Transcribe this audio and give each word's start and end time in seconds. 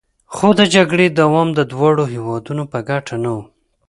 خو 0.33 0.47
د 0.59 0.61
جګړې 0.75 1.07
دوام 1.19 1.47
د 1.55 1.59
دواړو 1.71 2.03
هیوادونو 2.13 2.63
په 2.71 2.79
ګټه 2.89 3.15
نه 3.23 3.31
و 3.35 3.37